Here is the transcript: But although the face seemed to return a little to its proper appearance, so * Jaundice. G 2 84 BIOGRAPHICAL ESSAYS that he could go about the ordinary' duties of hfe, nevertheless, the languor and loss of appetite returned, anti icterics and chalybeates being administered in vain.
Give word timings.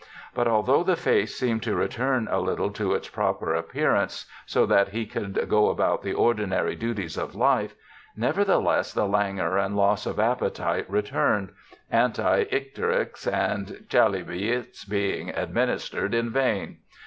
But 0.33 0.47
although 0.47 0.81
the 0.81 0.95
face 0.95 1.35
seemed 1.35 1.61
to 1.61 1.75
return 1.75 2.27
a 2.31 2.39
little 2.39 2.71
to 2.71 2.95
its 2.95 3.07
proper 3.07 3.53
appearance, 3.53 4.25
so 4.47 4.65
* 4.65 4.65
Jaundice. 4.65 4.91
G 4.93 5.05
2 5.05 5.19
84 5.19 5.21
BIOGRAPHICAL 5.21 5.29
ESSAYS 5.29 5.43
that 5.43 5.43
he 5.43 5.45
could 5.45 5.49
go 5.51 5.69
about 5.69 6.01
the 6.01 6.13
ordinary' 6.13 6.75
duties 6.75 7.17
of 7.19 7.33
hfe, 7.33 7.73
nevertheless, 8.17 8.93
the 8.93 9.05
languor 9.05 9.59
and 9.59 9.75
loss 9.77 10.07
of 10.07 10.19
appetite 10.19 10.89
returned, 10.89 11.49
anti 11.91 12.45
icterics 12.45 13.31
and 13.31 13.85
chalybeates 13.89 14.85
being 14.89 15.29
administered 15.37 16.15
in 16.15 16.31
vain. 16.31 16.77